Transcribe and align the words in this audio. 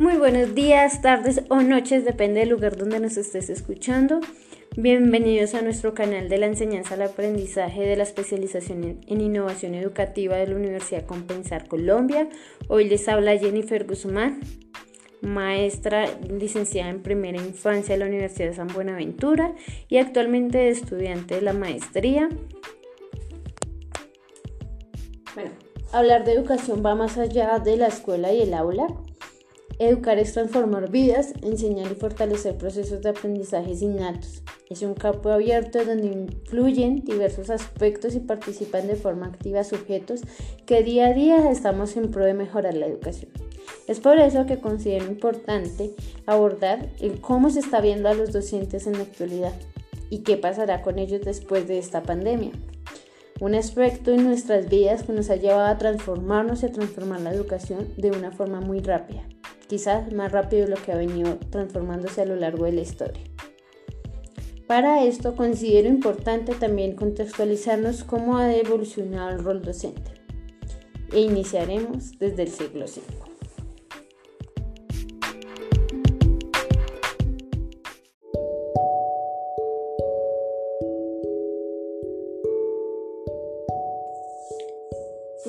Muy 0.00 0.16
buenos 0.16 0.56
días, 0.56 1.02
tardes 1.02 1.42
o 1.50 1.60
noches, 1.60 2.04
depende 2.04 2.40
del 2.40 2.48
lugar 2.48 2.76
donde 2.76 2.98
nos 2.98 3.16
estés 3.16 3.48
escuchando. 3.48 4.18
Bienvenidos 4.76 5.54
a 5.54 5.62
nuestro 5.62 5.94
canal 5.94 6.28
de 6.28 6.36
la 6.36 6.46
enseñanza 6.46 6.94
al 6.94 7.02
aprendizaje 7.02 7.82
de 7.82 7.94
la 7.94 8.02
especialización 8.02 8.98
en 9.06 9.20
innovación 9.20 9.76
educativa 9.76 10.34
de 10.34 10.48
la 10.48 10.56
Universidad 10.56 11.06
Compensar 11.06 11.68
Colombia. 11.68 12.28
Hoy 12.66 12.88
les 12.88 13.08
habla 13.08 13.38
Jennifer 13.38 13.86
Guzmán, 13.86 14.40
maestra 15.20 16.06
licenciada 16.28 16.90
en 16.90 17.00
primera 17.00 17.38
infancia 17.38 17.94
de 17.94 18.00
la 18.00 18.06
Universidad 18.06 18.48
de 18.48 18.56
San 18.56 18.68
Buenaventura 18.74 19.54
y 19.88 19.98
actualmente 19.98 20.70
estudiante 20.70 21.36
de 21.36 21.42
la 21.42 21.52
maestría. 21.52 22.28
Bueno, 25.36 25.52
hablar 25.92 26.24
de 26.24 26.32
educación 26.32 26.84
va 26.84 26.96
más 26.96 27.16
allá 27.16 27.60
de 27.60 27.76
la 27.76 27.86
escuela 27.86 28.32
y 28.32 28.42
el 28.42 28.54
aula. 28.54 28.88
Educar 29.84 30.18
es 30.18 30.32
transformar 30.32 30.90
vidas, 30.90 31.34
enseñar 31.42 31.92
y 31.92 31.94
fortalecer 31.94 32.56
procesos 32.56 33.02
de 33.02 33.10
aprendizaje 33.10 33.72
innatos. 33.82 34.42
Es 34.70 34.80
un 34.80 34.94
campo 34.94 35.28
abierto 35.28 35.84
donde 35.84 36.06
influyen 36.06 37.04
diversos 37.04 37.50
aspectos 37.50 38.14
y 38.14 38.20
participan 38.20 38.86
de 38.86 38.96
forma 38.96 39.26
activa 39.26 39.62
sujetos 39.62 40.22
que 40.64 40.82
día 40.82 41.08
a 41.08 41.12
día 41.12 41.50
estamos 41.50 41.98
en 41.98 42.10
pro 42.10 42.24
de 42.24 42.32
mejorar 42.32 42.72
la 42.72 42.86
educación. 42.86 43.30
Es 43.86 44.00
por 44.00 44.18
eso 44.18 44.46
que 44.46 44.58
considero 44.58 45.04
importante 45.04 45.90
abordar 46.24 46.88
el 47.02 47.20
cómo 47.20 47.50
se 47.50 47.60
está 47.60 47.82
viendo 47.82 48.08
a 48.08 48.14
los 48.14 48.32
docentes 48.32 48.86
en 48.86 48.94
la 48.94 49.02
actualidad 49.02 49.52
y 50.08 50.20
qué 50.20 50.38
pasará 50.38 50.80
con 50.80 50.98
ellos 50.98 51.20
después 51.26 51.68
de 51.68 51.76
esta 51.76 52.02
pandemia. 52.02 52.52
Un 53.38 53.54
aspecto 53.54 54.12
en 54.12 54.24
nuestras 54.24 54.70
vidas 54.70 55.02
que 55.02 55.12
nos 55.12 55.28
ha 55.28 55.36
llevado 55.36 55.66
a 55.66 55.76
transformarnos 55.76 56.62
y 56.62 56.66
a 56.66 56.72
transformar 56.72 57.20
la 57.20 57.34
educación 57.34 57.86
de 57.98 58.12
una 58.12 58.30
forma 58.30 58.62
muy 58.62 58.80
rápida 58.80 59.24
quizás 59.66 60.12
más 60.12 60.32
rápido 60.32 60.64
de 60.64 60.70
lo 60.70 60.82
que 60.82 60.92
ha 60.92 60.96
venido 60.96 61.38
transformándose 61.50 62.22
a 62.22 62.26
lo 62.26 62.36
largo 62.36 62.64
de 62.64 62.72
la 62.72 62.80
historia. 62.80 63.22
Para 64.66 65.04
esto 65.04 65.36
considero 65.36 65.88
importante 65.88 66.54
también 66.54 66.96
contextualizarnos 66.96 68.02
cómo 68.02 68.38
ha 68.38 68.54
evolucionado 68.54 69.30
el 69.30 69.44
rol 69.44 69.62
docente 69.62 70.12
e 71.12 71.20
iniciaremos 71.20 72.18
desde 72.18 72.42
el 72.44 72.48
siglo 72.48 72.86
V. 72.86 73.23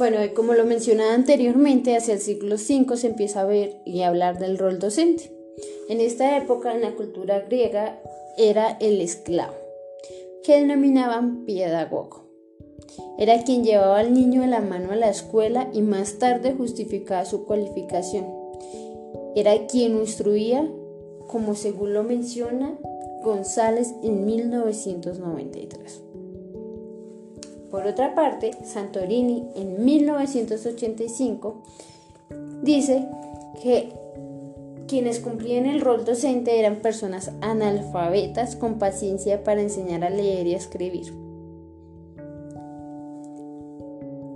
Bueno, 0.07 0.19
como 0.35 0.53
lo 0.53 0.65
mencionaba 0.65 1.15
anteriormente, 1.15 1.97
hacia 1.97 2.13
el 2.13 2.19
siglo 2.19 2.57
V 2.57 2.95
se 2.95 3.07
empieza 3.07 3.41
a 3.41 3.45
ver 3.45 3.81
y 3.85 4.03
hablar 4.03 4.37
del 4.37 4.59
rol 4.59 4.77
docente. 4.77 5.31
En 5.89 5.99
esta 5.99 6.37
época, 6.37 6.75
en 6.75 6.81
la 6.81 6.91
cultura 6.91 7.39
griega, 7.39 7.99
era 8.37 8.77
el 8.79 9.01
esclavo, 9.01 9.55
que 10.43 10.59
denominaban 10.59 11.43
pedagogo. 11.45 12.25
Era 13.17 13.41
quien 13.41 13.63
llevaba 13.63 13.97
al 13.97 14.13
niño 14.13 14.41
de 14.41 14.47
la 14.47 14.61
mano 14.61 14.91
a 14.91 14.95
la 14.95 15.09
escuela 15.09 15.71
y 15.73 15.81
más 15.81 16.19
tarde 16.19 16.53
justificaba 16.53 17.25
su 17.25 17.45
cualificación. 17.45 18.27
Era 19.35 19.65
quien 19.65 19.97
instruía, 19.97 20.69
como 21.25 21.55
según 21.55 21.95
lo 21.95 22.03
menciona 22.03 22.77
González 23.23 23.95
en 24.03 24.23
1993. 24.23 26.04
Por 27.75 27.87
otra 27.87 28.15
parte, 28.15 28.51
Santorini 28.63 29.49
en 29.53 29.83
1985 29.83 31.61
dice 32.61 33.05
que 33.61 33.91
quienes 34.87 35.19
cumplían 35.19 35.65
el 35.65 35.81
rol 35.81 36.05
docente 36.05 36.57
eran 36.57 36.77
personas 36.77 37.33
analfabetas 37.41 38.55
con 38.55 38.79
paciencia 38.79 39.43
para 39.43 39.59
enseñar 39.59 40.05
a 40.05 40.09
leer 40.09 40.47
y 40.47 40.53
a 40.53 40.57
escribir. 40.57 41.13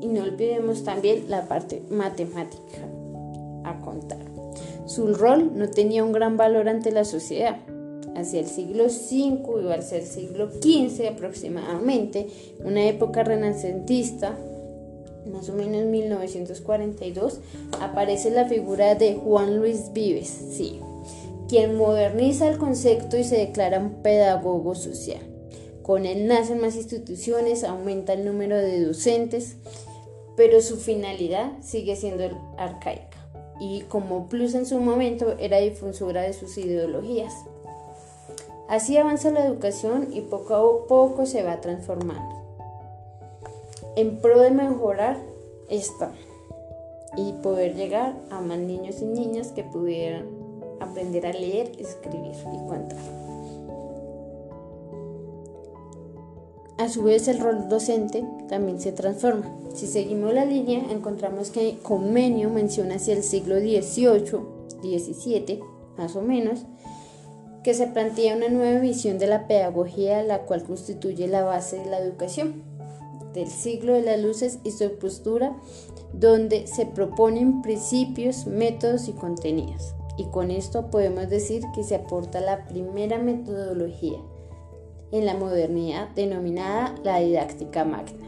Y 0.02 0.08
no 0.08 0.24
olvidemos 0.24 0.84
también 0.84 1.30
la 1.30 1.48
parte 1.48 1.82
matemática, 1.90 2.82
a 3.64 3.80
contar. 3.80 4.20
Su 4.86 5.14
rol 5.14 5.54
no 5.56 5.70
tenía 5.70 6.04
un 6.04 6.12
gran 6.12 6.36
valor 6.36 6.68
ante 6.68 6.92
la 6.92 7.06
sociedad, 7.06 7.56
hacia 8.16 8.40
el 8.40 8.47
siglo 8.47 8.86
V 8.86 9.64
y 9.64 9.72
hacia 9.72 9.97
el 9.97 10.06
siglo 10.06 10.50
XV 10.52 11.08
aproximadamente, 11.08 12.28
una 12.64 12.86
época 12.88 13.24
renacentista, 13.24 14.38
más 15.31 15.50
o 15.50 15.53
menos 15.53 15.86
1942, 15.86 17.40
aparece 17.81 18.31
la 18.31 18.46
figura 18.46 18.96
de 18.96 19.16
Juan 19.16 19.58
Luis 19.58 19.92
Vives, 19.94 20.28
sí, 20.52 20.80
quien 21.48 21.75
moderniza 21.75 22.48
el 22.48 22.58
concepto 22.58 23.18
y 23.18 23.24
se 23.24 23.38
declara 23.38 23.80
un 23.80 24.02
pedagogo 24.02 24.75
social. 24.75 25.22
Con 25.81 26.06
él 26.06 26.28
nacen 26.28 26.62
más 26.62 26.75
instituciones, 26.75 27.64
aumenta 27.64 28.14
el 28.14 28.25
número 28.25 28.58
de 28.58 28.86
docentes, 28.86 29.58
pero 30.38 30.62
su 30.62 30.78
finalidad 30.78 31.52
sigue 31.62 31.96
siendo 31.96 32.24
arcaica 32.58 33.19
y 33.59 33.81
como 33.81 34.30
plus 34.30 34.56
en 34.56 34.66
su 34.66 34.80
momento 34.80 35.36
era 35.38 35.58
difusora 35.58 36.22
de 36.22 36.34
sus 36.34 36.58
ideologías. 36.58 37.34
Así 38.69 38.97
avanza 38.97 39.31
la 39.31 39.44
educación 39.44 40.09
y 40.13 40.22
poco 40.22 40.53
a 40.53 40.88
poco 40.88 41.25
se 41.25 41.41
va 41.41 41.59
transformando. 41.59 42.35
En 43.96 44.22
pro 44.22 44.40
de 44.40 44.52
mejorar 44.52 45.18
esta 45.69 46.12
y 47.18 47.34
poder 47.41 47.75
llegar 47.75 48.13
a 48.30 48.41
más 48.41 48.59
niños 48.59 49.02
y 49.02 49.06
niñas 49.06 49.47
que 49.47 49.63
pudieran 49.63 50.28
aprender 50.80 51.25
a 51.25 51.34
leer, 51.34 51.72
escribir 51.80 52.34
y 52.53 52.68
contar. 52.68 53.00
A 56.78 56.88
su 56.90 57.01
vez 57.01 57.28
el 57.28 57.40
rol 57.40 57.69
docente 57.69 58.24
también 58.47 58.80
se 58.80 58.91
transforma. 58.91 59.51
Si 59.74 59.88
seguimos 59.88 60.31
la 60.31 60.46
línea 60.46 60.91
encontramos 60.91 61.50
que 61.50 61.80
Comenio 61.81 62.51
menciona 62.51 62.96
hacia 62.96 63.16
el 63.16 63.24
siglo 63.24 63.59
XVIII, 63.59 64.40
XVII 64.84 65.59
más 65.97 66.16
o 66.16 66.22
menos, 66.22 66.66
que 67.64 67.74
se 67.74 67.88
plantea 67.88 68.36
una 68.36 68.50
nueva 68.50 68.80
visión 68.80 69.20
de 69.20 69.28
la 69.28 69.47
pedagogía, 69.47 70.24
la 70.24 70.44
cual 70.44 70.64
constituye 70.64 71.28
la 71.28 71.44
base 71.44 71.80
de 71.80 71.86
la 71.86 72.00
educación, 72.00 72.64
del 73.34 73.47
siglo 73.47 73.94
de 73.94 74.02
las 74.02 74.20
luces 74.20 74.59
y 74.64 74.72
su 74.72 74.97
postura, 74.97 75.56
donde 76.14 76.68
se 76.68 76.86
proponen 76.86 77.62
principios, 77.62 78.48
métodos 78.48 79.08
y 79.08 79.14
contenidos. 79.14 79.94
Y 80.18 80.25
con 80.25 80.52
esto 80.52 80.90
podemos 80.90 81.30
decir 81.30 81.64
que 81.74 81.84
se 81.84 81.96
aporta 81.96 82.42
la 82.42 82.68
primera 82.68 83.19
metodología 83.19 84.19
en 85.12 85.25
la 85.25 85.34
modernidad 85.34 86.09
denominada 86.09 86.96
la 87.03 87.19
didáctica 87.19 87.84
magna. 87.86 88.28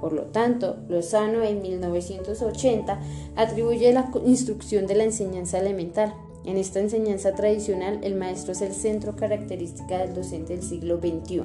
Por 0.00 0.12
lo 0.12 0.26
tanto, 0.26 0.76
Lozano 0.88 1.42
en 1.42 1.60
1980 1.60 3.00
atribuye 3.36 3.92
la 3.92 4.10
instrucción 4.24 4.86
de 4.86 4.94
la 4.94 5.04
enseñanza 5.04 5.58
elemental 5.58 6.14
en 6.48 6.56
esta 6.56 6.80
enseñanza 6.80 7.34
tradicional, 7.34 8.00
el 8.02 8.14
maestro 8.14 8.52
es 8.52 8.62
el 8.62 8.72
centro 8.72 9.14
característica 9.16 9.98
del 9.98 10.14
docente 10.14 10.54
del 10.54 10.62
siglo 10.62 10.98
XXI, 10.98 11.42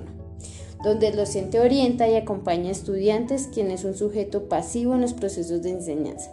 donde 0.82 1.08
el 1.10 1.18
docente 1.18 1.60
orienta 1.60 2.08
y 2.08 2.16
acompaña 2.16 2.70
a 2.70 2.72
estudiantes, 2.72 3.50
quien 3.54 3.70
es 3.70 3.84
un 3.84 3.96
sujeto 3.96 4.48
pasivo 4.48 4.96
en 4.96 5.02
los 5.02 5.14
procesos 5.14 5.62
de 5.62 5.72
enseñanza. 5.72 6.32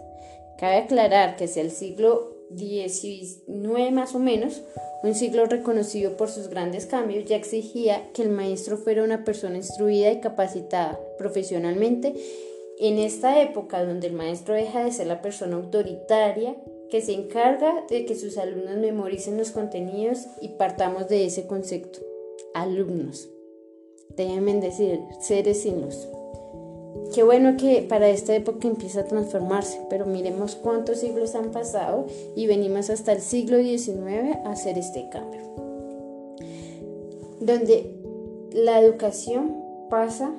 Cabe 0.57 0.77
aclarar 0.77 1.35
que 1.35 1.45
hacia 1.45 1.63
el 1.63 1.71
siglo 1.71 2.33
XIX 2.55 3.91
más 3.91 4.15
o 4.15 4.19
menos, 4.19 4.61
un 5.03 5.15
siglo 5.15 5.45
reconocido 5.45 6.15
por 6.15 6.29
sus 6.29 6.47
grandes 6.47 6.85
cambios, 6.85 7.25
ya 7.25 7.35
exigía 7.35 8.09
que 8.13 8.21
el 8.21 8.29
maestro 8.29 8.77
fuera 8.77 9.03
una 9.03 9.25
persona 9.25 9.57
instruida 9.57 10.11
y 10.11 10.21
capacitada 10.21 10.97
profesionalmente. 11.17 12.13
En 12.79 12.99
esta 12.99 13.41
época 13.41 13.83
donde 13.83 14.07
el 14.07 14.13
maestro 14.13 14.53
deja 14.53 14.83
de 14.83 14.91
ser 14.91 15.07
la 15.07 15.21
persona 15.21 15.57
autoritaria 15.57 16.55
que 16.91 17.01
se 17.01 17.13
encarga 17.13 17.85
de 17.89 18.05
que 18.05 18.15
sus 18.15 18.37
alumnos 18.37 18.75
memoricen 18.77 19.37
los 19.37 19.51
contenidos 19.51 20.27
y 20.41 20.49
partamos 20.49 21.07
de 21.07 21.25
ese 21.25 21.47
concepto. 21.47 21.99
Alumnos. 22.53 23.29
Deben 24.17 24.59
decir 24.59 24.99
seres 25.21 25.61
sin 25.61 25.81
luz. 25.81 26.07
Qué 27.15 27.23
bueno 27.23 27.55
que 27.57 27.81
para 27.81 28.09
esta 28.09 28.35
época 28.35 28.67
empieza 28.67 29.01
a 29.01 29.05
transformarse, 29.05 29.79
pero 29.89 30.05
miremos 30.05 30.55
cuántos 30.55 30.99
siglos 30.99 31.33
han 31.33 31.51
pasado 31.51 32.07
y 32.35 32.45
venimos 32.45 32.89
hasta 32.89 33.13
el 33.13 33.21
siglo 33.21 33.57
XIX 33.57 34.35
a 34.43 34.51
hacer 34.51 34.77
este 34.77 35.07
cambio. 35.09 35.41
Donde 37.39 37.95
la 38.51 38.81
educación 38.81 39.55
pasa 39.89 40.33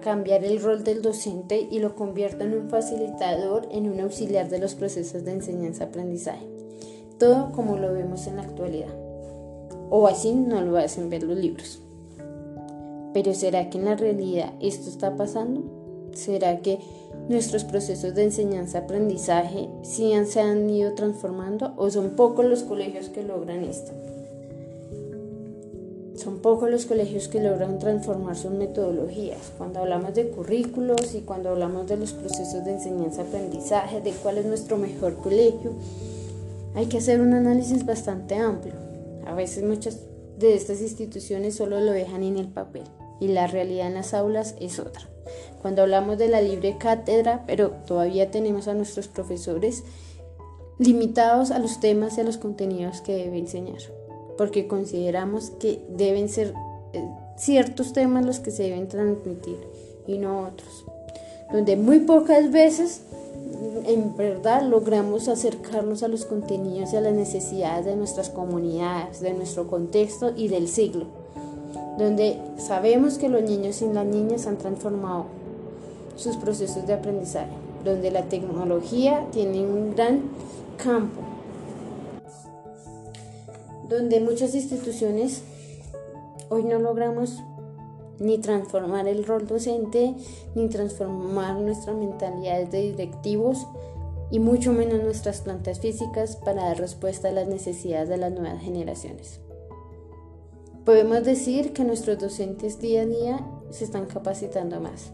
cambiar 0.00 0.44
el 0.44 0.62
rol 0.62 0.84
del 0.84 1.02
docente 1.02 1.68
y 1.70 1.78
lo 1.78 1.94
convierta 1.94 2.44
en 2.44 2.54
un 2.54 2.68
facilitador, 2.68 3.68
en 3.70 3.90
un 3.90 4.00
auxiliar 4.00 4.48
de 4.48 4.58
los 4.58 4.74
procesos 4.74 5.24
de 5.24 5.32
enseñanza-aprendizaje. 5.32 6.46
Todo 7.18 7.52
como 7.52 7.76
lo 7.76 7.92
vemos 7.92 8.26
en 8.26 8.36
la 8.36 8.42
actualidad. 8.42 8.94
O 9.90 10.06
así 10.06 10.32
no 10.32 10.60
lo 10.60 10.76
hacen 10.78 11.10
ver 11.10 11.22
los 11.22 11.36
libros. 11.36 11.80
Pero 13.12 13.34
¿será 13.34 13.68
que 13.70 13.78
en 13.78 13.84
la 13.84 13.96
realidad 13.96 14.52
esto 14.60 14.88
está 14.88 15.16
pasando? 15.16 15.62
¿Será 16.14 16.58
que 16.58 16.78
nuestros 17.28 17.64
procesos 17.64 18.14
de 18.14 18.24
enseñanza-aprendizaje 18.24 19.68
sí 19.82 20.12
se 20.26 20.40
han 20.40 20.68
ido 20.68 20.94
transformando 20.94 21.74
o 21.76 21.90
son 21.90 22.10
pocos 22.10 22.44
los 22.44 22.62
colegios 22.62 23.08
que 23.08 23.22
logran 23.22 23.64
esto? 23.64 23.92
Son 26.42 26.54
pocos 26.54 26.70
los 26.70 26.86
colegios 26.86 27.28
que 27.28 27.40
logran 27.40 27.78
transformar 27.78 28.36
sus 28.36 28.50
metodologías. 28.50 29.52
Cuando 29.58 29.78
hablamos 29.78 30.12
de 30.12 30.28
currículos 30.28 31.14
y 31.14 31.20
cuando 31.20 31.50
hablamos 31.50 31.86
de 31.86 31.96
los 31.96 32.14
procesos 32.14 32.64
de 32.64 32.72
enseñanza-aprendizaje, 32.72 34.00
de 34.00 34.10
cuál 34.10 34.38
es 34.38 34.46
nuestro 34.46 34.76
mejor 34.76 35.18
colegio, 35.18 35.72
hay 36.74 36.86
que 36.86 36.98
hacer 36.98 37.20
un 37.20 37.32
análisis 37.32 37.86
bastante 37.86 38.34
amplio. 38.34 38.74
A 39.24 39.34
veces 39.34 39.62
muchas 39.62 40.00
de 40.36 40.56
estas 40.56 40.80
instituciones 40.80 41.54
solo 41.54 41.80
lo 41.80 41.92
dejan 41.92 42.24
en 42.24 42.36
el 42.36 42.48
papel 42.48 42.82
y 43.20 43.28
la 43.28 43.46
realidad 43.46 43.86
en 43.86 43.94
las 43.94 44.12
aulas 44.12 44.56
es 44.58 44.80
otra. 44.80 45.08
Cuando 45.60 45.82
hablamos 45.82 46.18
de 46.18 46.26
la 46.26 46.42
libre 46.42 46.76
cátedra, 46.76 47.44
pero 47.46 47.70
todavía 47.86 48.32
tenemos 48.32 48.66
a 48.66 48.74
nuestros 48.74 49.06
profesores 49.06 49.84
limitados 50.80 51.52
a 51.52 51.60
los 51.60 51.78
temas 51.78 52.18
y 52.18 52.22
a 52.22 52.24
los 52.24 52.36
contenidos 52.36 53.00
que 53.00 53.14
debe 53.14 53.38
enseñar 53.38 53.78
porque 54.36 54.66
consideramos 54.66 55.50
que 55.50 55.84
deben 55.88 56.28
ser 56.28 56.54
eh, 56.92 57.08
ciertos 57.36 57.92
temas 57.92 58.24
los 58.24 58.40
que 58.40 58.50
se 58.50 58.64
deben 58.64 58.88
transmitir 58.88 59.58
y 60.06 60.18
no 60.18 60.42
otros, 60.42 60.84
donde 61.52 61.76
muy 61.76 62.00
pocas 62.00 62.50
veces 62.50 63.02
en 63.86 64.16
verdad 64.16 64.62
logramos 64.62 65.28
acercarnos 65.28 66.02
a 66.02 66.08
los 66.08 66.24
contenidos 66.24 66.92
y 66.92 66.96
a 66.96 67.00
las 67.00 67.14
necesidades 67.14 67.84
de 67.84 67.96
nuestras 67.96 68.30
comunidades, 68.30 69.20
de 69.20 69.34
nuestro 69.34 69.66
contexto 69.66 70.32
y 70.36 70.48
del 70.48 70.68
siglo, 70.68 71.06
donde 71.98 72.38
sabemos 72.58 73.18
que 73.18 73.28
los 73.28 73.42
niños 73.42 73.82
y 73.82 73.86
las 73.86 74.06
niñas 74.06 74.46
han 74.46 74.58
transformado 74.58 75.26
sus 76.16 76.36
procesos 76.36 76.86
de 76.86 76.94
aprendizaje, 76.94 77.52
donde 77.84 78.10
la 78.10 78.22
tecnología 78.22 79.26
tiene 79.32 79.60
un 79.60 79.94
gran 79.94 80.22
campo 80.76 81.31
donde 83.92 84.20
muchas 84.20 84.54
instituciones 84.54 85.42
hoy 86.48 86.64
no 86.64 86.78
logramos 86.78 87.42
ni 88.18 88.38
transformar 88.38 89.08
el 89.08 89.24
rol 89.24 89.46
docente, 89.46 90.14
ni 90.54 90.68
transformar 90.68 91.56
nuestras 91.56 91.96
mentalidades 91.96 92.70
de 92.70 92.82
directivos 92.92 93.66
y 94.30 94.38
mucho 94.38 94.72
menos 94.72 95.02
nuestras 95.02 95.40
plantas 95.42 95.80
físicas 95.80 96.36
para 96.36 96.64
dar 96.64 96.78
respuesta 96.78 97.28
a 97.28 97.32
las 97.32 97.48
necesidades 97.48 98.08
de 98.08 98.16
las 98.16 98.32
nuevas 98.32 98.62
generaciones. 98.62 99.40
Podemos 100.84 101.22
decir 101.24 101.72
que 101.72 101.84
nuestros 101.84 102.18
docentes 102.18 102.80
día 102.80 103.02
a 103.02 103.06
día 103.06 103.46
se 103.70 103.84
están 103.84 104.06
capacitando 104.06 104.80
más, 104.80 105.12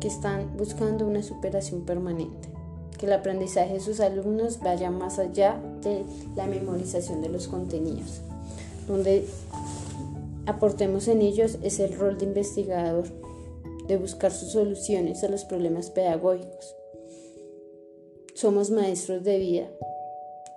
que 0.00 0.08
están 0.08 0.56
buscando 0.56 1.06
una 1.06 1.22
superación 1.22 1.84
permanente 1.84 2.61
que 3.02 3.06
el 3.06 3.14
aprendizaje 3.14 3.74
de 3.74 3.80
sus 3.80 3.98
alumnos 3.98 4.60
vaya 4.60 4.88
más 4.92 5.18
allá 5.18 5.60
de 5.82 6.04
la 6.36 6.46
memorización 6.46 7.20
de 7.20 7.30
los 7.30 7.48
contenidos, 7.48 8.20
donde 8.86 9.26
aportemos 10.46 11.08
en 11.08 11.20
ellos 11.20 11.58
es 11.64 11.80
el 11.80 11.98
rol 11.98 12.16
de 12.16 12.26
investigador, 12.26 13.06
de 13.88 13.96
buscar 13.96 14.30
sus 14.30 14.52
soluciones 14.52 15.24
a 15.24 15.28
los 15.28 15.44
problemas 15.44 15.90
pedagógicos. 15.90 16.76
Somos 18.34 18.70
maestros 18.70 19.24
de 19.24 19.38
vida, 19.38 19.66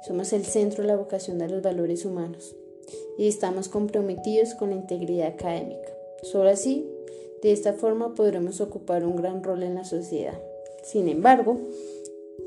somos 0.06 0.32
el 0.32 0.46
centro 0.46 0.84
de 0.84 0.90
la 0.90 0.98
vocación 0.98 1.40
de 1.40 1.50
los 1.50 1.64
valores 1.64 2.06
humanos 2.06 2.56
y 3.18 3.28
estamos 3.28 3.70
comprometidos 3.70 4.54
con 4.54 4.70
la 4.70 4.76
integridad 4.76 5.30
académica. 5.30 5.90
Solo 6.22 6.52
así, 6.52 6.88
de 7.42 7.52
esta 7.52 7.74
forma 7.74 8.14
podremos 8.14 8.62
ocupar 8.62 9.04
un 9.04 9.16
gran 9.16 9.42
rol 9.44 9.64
en 9.64 9.74
la 9.74 9.84
sociedad. 9.84 10.40
Sin 10.84 11.10
embargo, 11.10 11.58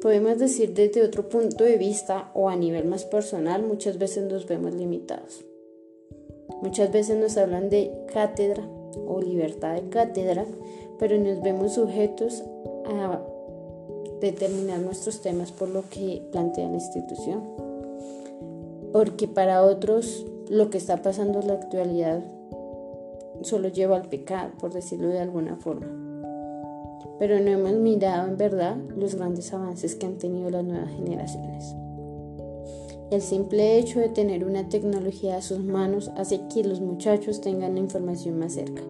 Podemos 0.00 0.38
decir 0.38 0.74
desde 0.74 1.02
otro 1.02 1.28
punto 1.28 1.64
de 1.64 1.76
vista 1.76 2.30
o 2.32 2.48
a 2.48 2.54
nivel 2.54 2.84
más 2.84 3.04
personal, 3.04 3.64
muchas 3.64 3.98
veces 3.98 4.30
nos 4.30 4.46
vemos 4.46 4.72
limitados. 4.72 5.44
Muchas 6.62 6.92
veces 6.92 7.16
nos 7.16 7.36
hablan 7.36 7.68
de 7.68 7.90
cátedra 8.12 8.62
o 9.06 9.20
libertad 9.20 9.74
de 9.74 9.88
cátedra, 9.88 10.46
pero 11.00 11.18
nos 11.18 11.42
vemos 11.42 11.74
sujetos 11.74 12.44
a 12.86 13.20
determinar 14.20 14.78
nuestros 14.78 15.20
temas 15.20 15.50
por 15.50 15.68
lo 15.68 15.82
que 15.90 16.22
plantea 16.30 16.68
la 16.68 16.74
institución. 16.74 17.42
Porque 18.92 19.26
para 19.26 19.64
otros 19.64 20.24
lo 20.48 20.70
que 20.70 20.78
está 20.78 21.02
pasando 21.02 21.40
en 21.40 21.48
la 21.48 21.54
actualidad 21.54 22.22
solo 23.42 23.68
lleva 23.68 23.96
al 23.96 24.08
pecado, 24.08 24.52
por 24.60 24.72
decirlo 24.72 25.08
de 25.08 25.18
alguna 25.18 25.56
forma 25.56 26.07
pero 27.18 27.40
no 27.40 27.50
hemos 27.50 27.74
mirado 27.74 28.28
en 28.28 28.36
verdad 28.36 28.76
los 28.96 29.14
grandes 29.14 29.52
avances 29.52 29.94
que 29.94 30.06
han 30.06 30.18
tenido 30.18 30.50
las 30.50 30.64
nuevas 30.64 30.90
generaciones. 30.94 31.74
El 33.10 33.22
simple 33.22 33.78
hecho 33.78 34.00
de 34.00 34.10
tener 34.10 34.44
una 34.44 34.68
tecnología 34.68 35.36
a 35.36 35.42
sus 35.42 35.60
manos 35.60 36.10
hace 36.16 36.40
que 36.52 36.62
los 36.62 36.80
muchachos 36.80 37.40
tengan 37.40 37.74
la 37.74 37.80
información 37.80 38.38
más 38.38 38.52
cerca. 38.52 38.82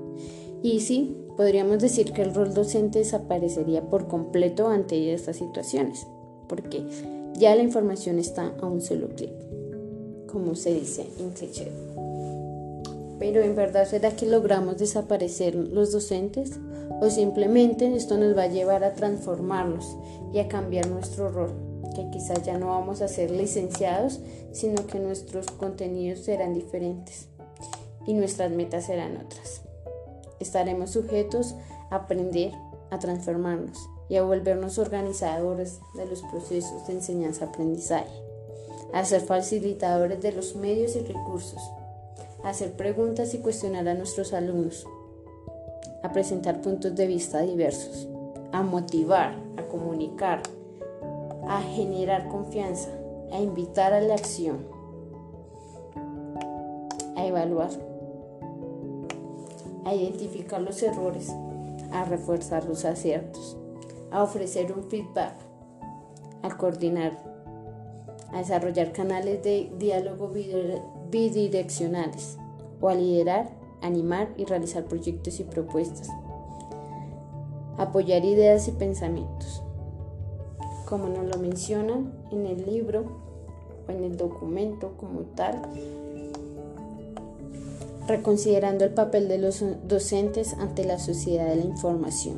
Y 0.61 0.81
sí, 0.81 1.17
podríamos 1.37 1.79
decir 1.79 2.13
que 2.13 2.23
el 2.23 2.35
rol 2.35 2.53
docente 2.53 2.99
desaparecería 2.99 3.89
por 3.89 4.09
completo 4.09 4.67
ante 4.67 5.15
estas 5.15 5.37
situaciones, 5.37 6.05
porque 6.49 6.85
ya 7.39 7.55
la 7.55 7.63
información 7.63 8.19
está 8.19 8.53
a 8.61 8.67
un 8.67 8.81
solo 8.81 9.09
clic, 9.11 9.31
como 10.27 10.57
se 10.57 10.75
dice 10.75 11.07
en 11.21 11.31
cliché. 11.31 11.71
Pero 13.21 13.41
en 13.41 13.55
verdad, 13.55 13.87
¿será 13.87 14.11
que 14.11 14.27
logramos 14.27 14.79
desaparecer 14.79 15.55
los 15.55 15.93
docentes? 15.93 16.59
¿O 17.01 17.11
simplemente 17.11 17.95
esto 17.95 18.19
nos 18.19 18.37
va 18.37 18.45
a 18.45 18.49
llevar 18.49 18.83
a 18.83 18.95
transformarnos 18.95 19.97
y 20.33 20.41
a 20.41 20.49
cambiar 20.49 20.89
nuestro 20.89 21.31
rol? 21.31 21.53
Que 21.95 22.11
quizás 22.11 22.43
ya 22.43 22.59
no 22.59 22.69
vamos 22.69 23.01
a 23.01 23.09
ser 23.09 23.31
licenciados, 23.31 24.21
sino 24.53 24.87
que 24.87 24.99
nuestros 24.99 25.47
contenidos 25.47 26.21
serán 26.21 26.55
diferentes 26.55 27.29
y 28.07 28.15
nuestras 28.15 28.51
metas 28.51 28.87
serán 28.87 29.17
otras. 29.17 29.63
Estaremos 30.41 30.91
sujetos 30.91 31.55
a 31.91 31.97
aprender, 31.97 32.53
a 32.91 32.99
transformarnos 32.99 33.79
y 34.09 34.17
a 34.17 34.23
volvernos 34.23 34.79
organizadores 34.79 35.81
de 35.95 36.07
los 36.07 36.23
procesos 36.23 36.87
de 36.87 36.95
enseñanza-aprendizaje, 36.95 38.23
a 38.93 39.05
ser 39.05 39.21
facilitadores 39.21 40.21
de 40.21 40.33
los 40.33 40.57
medios 40.57 40.97
y 40.97 41.01
recursos 41.01 41.61
hacer 42.43 42.73
preguntas 42.73 43.35
y 43.35 43.39
cuestionar 43.39 43.89
a 43.89 43.95
nuestros 43.95 44.33
alumnos, 44.33 44.87
a 46.03 46.13
presentar 46.13 46.61
puntos 46.61 46.95
de 46.95 47.07
vista 47.07 47.41
diversos, 47.41 48.09
a 48.53 48.63
motivar, 48.63 49.35
a 49.57 49.63
comunicar, 49.63 50.43
a 51.49 51.61
generar 51.63 52.29
confianza, 52.29 52.91
a 53.33 53.41
invitar 53.41 53.93
a 53.93 54.01
la 54.01 54.15
acción, 54.15 54.67
a 57.17 57.27
evaluar, 57.27 57.71
a 59.85 59.95
identificar 59.95 60.61
los 60.61 60.83
errores, 60.83 61.33
a 61.93 62.05
reforzar 62.05 62.65
los 62.67 62.85
aciertos, 62.85 63.57
a 64.11 64.23
ofrecer 64.23 64.73
un 64.73 64.85
feedback, 64.85 65.35
a 66.43 66.57
coordinar, 66.57 67.19
a 68.33 68.39
desarrollar 68.39 68.93
canales 68.93 69.43
de 69.43 69.73
diálogo 69.79 70.31
bidireccionales 71.11 72.39
o 72.81 72.89
a 72.89 72.95
liderar, 72.95 73.58
animar 73.83 74.29
y 74.37 74.45
realizar 74.45 74.85
proyectos 74.85 75.41
y 75.41 75.45
propuestas. 75.45 76.09
Apoyar 77.77 78.25
ideas 78.25 78.69
y 78.69 78.73
pensamientos. 78.73 79.63
Como 80.87 81.09
nos 81.09 81.27
lo 81.27 81.39
mencionan 81.41 82.13
en 82.33 82.47
el 82.47 82.67
libro 82.67 83.05
o 83.87 83.93
en 83.93 84.05
el 84.05 84.17
documento 84.17 84.95
como 84.97 85.21
tal, 85.35 85.63
reconsiderando 88.07 88.85
el 88.85 88.95
papel 88.95 89.29
de 89.29 89.39
los 89.39 89.63
docentes 89.87 90.55
ante 90.55 90.85
la 90.85 90.99
sociedad 90.99 91.47
de 91.47 91.57
la 91.57 91.65
información. 91.65 92.37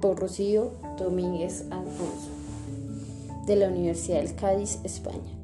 Por 0.00 0.18
Rocío 0.18 0.70
Domínguez 0.96 1.64
Alfonso, 1.70 2.30
de 3.46 3.56
la 3.56 3.68
Universidad 3.68 4.22
del 4.22 4.34
Cádiz, 4.34 4.78
España 4.84 5.39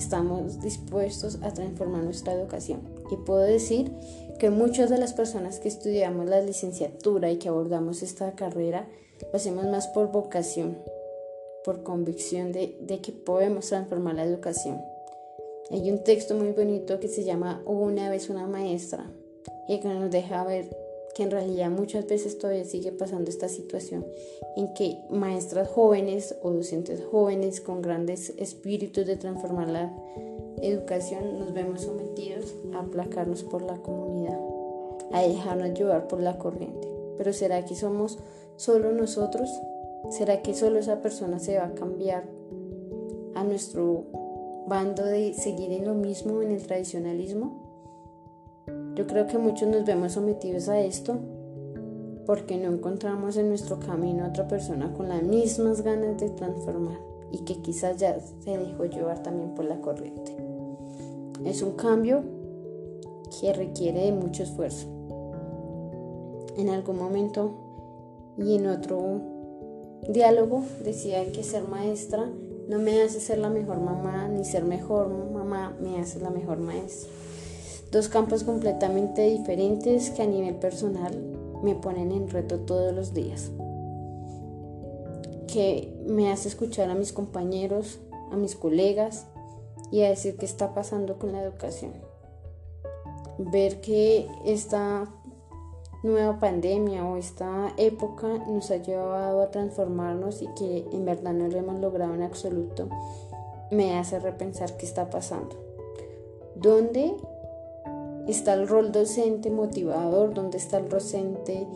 estamos 0.00 0.60
dispuestos 0.60 1.38
a 1.42 1.52
transformar 1.52 2.02
nuestra 2.02 2.32
educación. 2.32 2.80
Y 3.10 3.16
puedo 3.16 3.40
decir 3.40 3.92
que 4.38 4.50
muchas 4.50 4.88
de 4.90 4.98
las 4.98 5.12
personas 5.12 5.60
que 5.60 5.68
estudiamos 5.68 6.26
la 6.26 6.40
licenciatura 6.40 7.30
y 7.30 7.36
que 7.36 7.48
abordamos 7.48 8.02
esta 8.02 8.34
carrera, 8.34 8.88
lo 9.20 9.36
hacemos 9.36 9.66
más 9.66 9.88
por 9.88 10.10
vocación, 10.10 10.78
por 11.64 11.82
convicción 11.82 12.50
de, 12.50 12.78
de 12.80 13.00
que 13.00 13.12
podemos 13.12 13.66
transformar 13.66 14.14
la 14.14 14.24
educación. 14.24 14.80
Hay 15.70 15.90
un 15.90 16.02
texto 16.02 16.34
muy 16.34 16.52
bonito 16.52 16.98
que 16.98 17.08
se 17.08 17.22
llama 17.22 17.62
Una 17.66 18.10
vez 18.10 18.30
una 18.30 18.46
maestra 18.46 19.12
y 19.68 19.78
que 19.80 19.88
nos 19.88 20.10
deja 20.10 20.42
ver 20.44 20.79
que 21.14 21.22
en 21.22 21.30
realidad 21.30 21.70
muchas 21.70 22.06
veces 22.06 22.38
todavía 22.38 22.64
sigue 22.64 22.92
pasando 22.92 23.30
esta 23.30 23.48
situación 23.48 24.06
en 24.56 24.72
que 24.74 24.98
maestras 25.10 25.68
jóvenes 25.68 26.36
o 26.42 26.50
docentes 26.50 27.02
jóvenes 27.10 27.60
con 27.60 27.82
grandes 27.82 28.32
espíritus 28.36 29.06
de 29.06 29.16
transformar 29.16 29.68
la 29.68 29.92
educación 30.62 31.38
nos 31.38 31.52
vemos 31.52 31.82
sometidos 31.82 32.54
a 32.74 32.80
aplacarnos 32.80 33.42
por 33.44 33.62
la 33.62 33.76
comunidad. 33.76 34.38
a 35.12 35.22
dejarnos 35.22 35.76
llevar 35.76 36.06
por 36.06 36.20
la 36.20 36.38
corriente. 36.38 36.86
Pero 37.18 37.32
¿será 37.32 37.64
que 37.64 37.74
somos 37.74 38.18
solo 38.56 38.92
nosotros? 38.92 39.50
¿Será 40.10 40.40
que 40.40 40.54
solo 40.54 40.78
esa 40.78 41.02
persona 41.02 41.40
se 41.40 41.58
va 41.58 41.64
a 41.64 41.74
cambiar 41.74 42.24
a 43.34 43.42
nuestro 43.42 44.04
bando 44.68 45.04
de 45.04 45.34
seguir 45.34 45.72
en 45.72 45.84
lo 45.84 45.94
mismo, 45.94 46.42
en 46.42 46.52
el 46.52 46.64
tradicionalismo? 46.64 47.59
Yo 49.00 49.06
creo 49.06 49.26
que 49.26 49.38
muchos 49.38 49.66
nos 49.66 49.86
vemos 49.86 50.12
sometidos 50.12 50.68
a 50.68 50.78
esto 50.78 51.16
porque 52.26 52.58
no 52.58 52.70
encontramos 52.70 53.38
en 53.38 53.48
nuestro 53.48 53.80
camino 53.80 54.26
a 54.26 54.28
otra 54.28 54.46
persona 54.46 54.92
con 54.92 55.08
las 55.08 55.22
mismas 55.22 55.80
ganas 55.80 56.20
de 56.20 56.28
transformar 56.28 56.98
y 57.32 57.38
que 57.38 57.62
quizás 57.62 57.96
ya 57.96 58.20
se 58.20 58.58
dejó 58.58 58.84
llevar 58.84 59.22
también 59.22 59.54
por 59.54 59.64
la 59.64 59.80
corriente. 59.80 60.36
Es 61.46 61.62
un 61.62 61.76
cambio 61.76 62.22
que 63.40 63.54
requiere 63.54 64.04
de 64.04 64.12
mucho 64.12 64.42
esfuerzo. 64.42 64.86
En 66.58 66.68
algún 66.68 66.98
momento 66.98 67.54
y 68.36 68.56
en 68.56 68.66
otro 68.66 69.22
diálogo 70.10 70.62
decía 70.84 71.24
que 71.32 71.42
ser 71.42 71.66
maestra 71.66 72.30
no 72.68 72.78
me 72.78 73.00
hace 73.00 73.18
ser 73.18 73.38
la 73.38 73.48
mejor 73.48 73.80
mamá, 73.80 74.28
ni 74.28 74.44
ser 74.44 74.64
mejor 74.64 75.08
mamá 75.08 75.74
me 75.80 75.98
hace 75.98 76.20
la 76.20 76.28
mejor 76.28 76.58
maestra. 76.58 77.10
Dos 77.90 78.08
campos 78.08 78.44
completamente 78.44 79.22
diferentes 79.22 80.10
que 80.10 80.22
a 80.22 80.26
nivel 80.26 80.54
personal 80.54 81.12
me 81.62 81.74
ponen 81.74 82.12
en 82.12 82.28
reto 82.30 82.60
todos 82.60 82.94
los 82.94 83.14
días. 83.14 83.50
Que 85.48 85.92
me 86.06 86.30
hace 86.30 86.48
escuchar 86.48 86.88
a 86.88 86.94
mis 86.94 87.12
compañeros, 87.12 87.98
a 88.30 88.36
mis 88.36 88.54
colegas 88.54 89.26
y 89.90 90.02
a 90.02 90.08
decir 90.08 90.36
qué 90.36 90.46
está 90.46 90.72
pasando 90.72 91.18
con 91.18 91.32
la 91.32 91.42
educación. 91.42 91.92
Ver 93.38 93.80
que 93.80 94.28
esta 94.44 95.08
nueva 96.04 96.38
pandemia 96.38 97.04
o 97.04 97.16
esta 97.16 97.74
época 97.76 98.28
nos 98.48 98.70
ha 98.70 98.76
llevado 98.76 99.42
a 99.42 99.50
transformarnos 99.50 100.42
y 100.42 100.46
que 100.54 100.86
en 100.92 101.04
verdad 101.04 101.32
no 101.32 101.48
lo 101.48 101.58
hemos 101.58 101.80
logrado 101.80 102.14
en 102.14 102.22
absoluto, 102.22 102.88
me 103.70 103.98
hace 103.98 104.20
repensar 104.20 104.76
qué 104.76 104.86
está 104.86 105.10
pasando. 105.10 105.56
¿Dónde 106.54 107.16
está 108.30 108.54
el 108.54 108.68
rol 108.68 108.92
docente 108.92 109.50
motivador? 109.50 110.34
¿Dónde 110.34 110.58
está 110.58 110.78
el 110.78 110.88
docente 110.88 111.66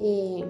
eh, 0.00 0.44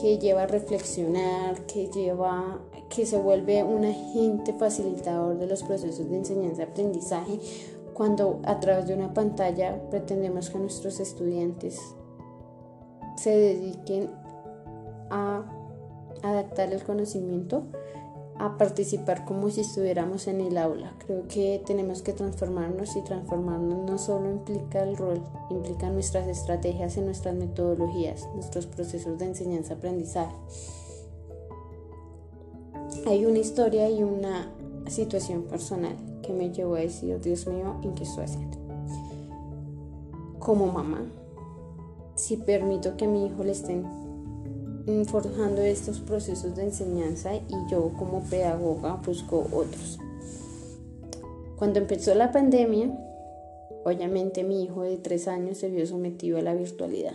que 0.00 0.18
lleva 0.18 0.42
a 0.42 0.46
reflexionar, 0.46 1.66
que 1.66 1.88
lleva 1.88 2.60
que 2.88 3.06
se 3.06 3.18
vuelve 3.18 3.62
un 3.64 3.84
agente 3.84 4.52
facilitador 4.52 5.38
de 5.38 5.46
los 5.46 5.62
procesos 5.62 6.08
de 6.08 6.16
enseñanza-aprendizaje 6.16 7.40
cuando 7.92 8.40
a 8.44 8.60
través 8.60 8.86
de 8.86 8.94
una 8.94 9.12
pantalla 9.14 9.80
pretendemos 9.90 10.50
que 10.50 10.58
nuestros 10.58 11.00
estudiantes 11.00 11.80
se 13.16 13.30
dediquen 13.30 14.10
a 15.10 15.44
adaptar 16.22 16.72
el 16.72 16.82
conocimiento 16.82 17.64
a 18.38 18.56
participar 18.58 19.24
como 19.24 19.48
si 19.50 19.60
estuviéramos 19.60 20.26
en 20.26 20.40
el 20.40 20.58
aula. 20.58 20.94
Creo 21.06 21.26
que 21.28 21.62
tenemos 21.64 22.02
que 22.02 22.12
transformarnos 22.12 22.96
y 22.96 23.02
transformarnos 23.02 23.90
no 23.90 23.98
solo 23.98 24.30
implica 24.30 24.82
el 24.82 24.96
rol, 24.96 25.22
implica 25.50 25.90
nuestras 25.90 26.26
estrategias 26.26 26.96
y 26.96 27.00
nuestras 27.00 27.34
metodologías, 27.34 28.28
nuestros 28.34 28.66
procesos 28.66 29.18
de 29.18 29.26
enseñanza-aprendizaje. 29.26 30.34
Hay 33.06 33.24
una 33.26 33.38
historia 33.38 33.88
y 33.88 34.02
una 34.02 34.50
situación 34.88 35.42
personal 35.42 35.96
que 36.22 36.32
me 36.32 36.50
llevó 36.50 36.74
a 36.74 36.80
decir, 36.80 37.20
Dios 37.20 37.46
mío, 37.46 37.76
¿en 37.82 37.94
qué 37.94 38.02
estoy 38.02 38.24
haciendo? 38.24 38.58
Como 40.38 40.66
mamá, 40.66 41.02
si 42.16 42.36
permito 42.36 42.96
que 42.96 43.06
mi 43.06 43.26
hijo 43.26 43.44
le 43.44 43.52
estén 43.52 44.03
forjando 45.06 45.62
estos 45.62 46.00
procesos 46.00 46.56
de 46.56 46.64
enseñanza 46.64 47.34
y 47.34 47.70
yo 47.70 47.92
como 47.98 48.22
pedagoga 48.24 49.00
busco 49.04 49.46
otros. 49.52 49.98
Cuando 51.56 51.78
empezó 51.78 52.14
la 52.14 52.32
pandemia, 52.32 52.90
obviamente 53.84 54.44
mi 54.44 54.62
hijo 54.62 54.82
de 54.82 54.96
tres 54.96 55.28
años 55.28 55.58
se 55.58 55.68
vio 55.68 55.86
sometido 55.86 56.38
a 56.38 56.42
la 56.42 56.54
virtualidad. 56.54 57.14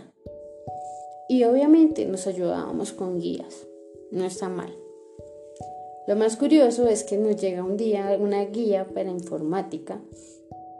Y 1.28 1.44
obviamente 1.44 2.06
nos 2.06 2.26
ayudábamos 2.26 2.92
con 2.92 3.20
guías. 3.20 3.66
No 4.10 4.24
está 4.24 4.48
mal. 4.48 4.74
Lo 6.08 6.16
más 6.16 6.36
curioso 6.36 6.88
es 6.88 7.04
que 7.04 7.18
nos 7.18 7.36
llega 7.36 7.62
un 7.62 7.76
día 7.76 8.16
una 8.18 8.44
guía 8.46 8.88
para 8.92 9.10
informática 9.10 10.00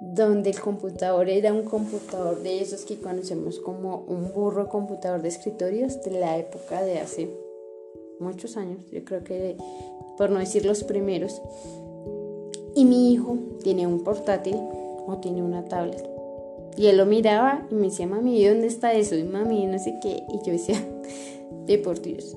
donde 0.00 0.50
el 0.50 0.61
computador 0.61 1.28
era 1.28 1.52
un 1.52 1.64
computador 1.64 2.42
de 2.42 2.61
esos 2.61 2.85
que 2.85 2.99
conocemos 2.99 3.61
como 3.61 4.04
un 4.09 4.33
burro 4.33 4.69
computador 4.69 5.21
de 5.21 5.28
escritorios 5.28 6.02
de 6.02 6.12
la 6.12 6.38
época 6.38 6.83
de 6.83 6.99
hace 6.99 7.30
muchos 8.19 8.57
años, 8.57 8.85
yo 8.90 9.04
creo 9.04 9.25
que 9.25 9.57
por 10.16 10.30
no 10.30 10.38
decir 10.38 10.66
los 10.66 10.85
primeros. 10.85 11.40
Y 12.75 12.85
mi 12.85 13.12
hijo 13.12 13.38
tiene 13.62 13.87
un 13.87 14.04
portátil 14.04 14.57
o 15.07 15.19
tiene 15.21 15.42
una 15.42 15.64
tablet. 15.64 16.09
Y 16.76 16.87
él 16.87 16.99
lo 16.99 17.07
miraba 17.07 17.66
y 17.71 17.75
me 17.75 17.88
decía, 17.88 18.07
mami, 18.07 18.45
¿dónde 18.45 18.66
está 18.66 18.92
eso? 18.92 19.16
Y 19.16 19.25
mami, 19.25 19.66
no 19.66 19.78
sé 19.78 19.99
qué. 20.02 20.23
Y 20.28 20.47
yo 20.47 20.52
decía, 20.52 20.76
de 21.66 21.78
por 21.78 22.00
Dios, 22.00 22.37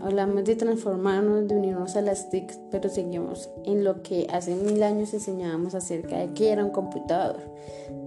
Hablamos 0.00 0.44
de 0.44 0.56
transformarnos, 0.56 1.46
de 1.48 1.56
unirnos 1.56 1.96
a 1.96 2.02
las 2.02 2.30
TIC, 2.30 2.56
pero 2.70 2.88
seguimos 2.88 3.50
en 3.64 3.84
lo 3.84 4.02
que 4.02 4.26
hace 4.32 4.54
mil 4.54 4.82
años 4.82 5.12
enseñábamos 5.12 5.74
acerca 5.74 6.18
de 6.18 6.32
qué 6.32 6.50
era 6.50 6.64
un 6.64 6.70
computador, 6.70 7.40